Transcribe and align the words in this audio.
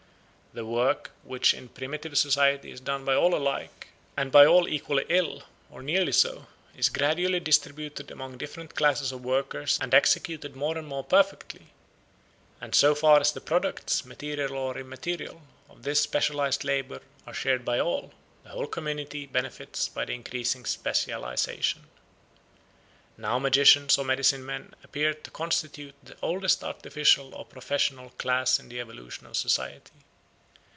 The 0.53 0.65
work 0.65 1.11
which 1.23 1.53
in 1.53 1.69
primitive 1.69 2.17
society 2.17 2.71
is 2.71 2.81
done 2.81 3.05
by 3.05 3.15
all 3.15 3.33
alike 3.33 3.87
and 4.17 4.33
by 4.33 4.45
all 4.45 4.67
equally 4.67 5.05
ill, 5.07 5.43
or 5.69 5.81
nearly 5.81 6.11
so, 6.11 6.45
is 6.75 6.89
gradually 6.89 7.39
distributed 7.39 8.11
among 8.11 8.37
different 8.37 8.75
classes 8.75 9.13
of 9.13 9.23
workers 9.23 9.77
and 9.81 9.93
executed 9.93 10.53
more 10.57 10.77
and 10.77 10.85
more 10.85 11.05
perfectly; 11.05 11.67
and 12.59 12.75
so 12.75 12.93
far 12.93 13.21
as 13.21 13.31
the 13.31 13.39
products, 13.39 14.03
material 14.03 14.51
or 14.57 14.77
immaterial, 14.77 15.41
of 15.69 15.83
this 15.83 16.01
specialised 16.01 16.65
labour 16.65 16.99
are 17.25 17.33
shared 17.33 17.63
by 17.63 17.79
all, 17.79 18.11
the 18.43 18.49
whole 18.49 18.67
community 18.67 19.25
benefits 19.27 19.87
by 19.87 20.03
the 20.03 20.13
increasing 20.13 20.65
specialisation. 20.65 21.85
Now 23.17 23.39
magicians 23.39 23.97
or 23.97 24.03
medicine 24.03 24.45
men 24.45 24.73
appear 24.83 25.13
to 25.13 25.31
constitute 25.31 25.95
the 26.03 26.17
oldest 26.21 26.61
artificial 26.61 27.33
or 27.35 27.45
professional 27.45 28.09
class 28.17 28.59
in 28.59 28.67
the 28.67 28.81
evolution 28.81 29.25
of 29.25 29.37
society. 29.37 29.91